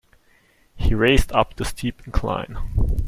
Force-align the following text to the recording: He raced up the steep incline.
He 0.75 0.95
raced 0.95 1.31
up 1.31 1.57
the 1.57 1.63
steep 1.63 2.01
incline. 2.07 2.57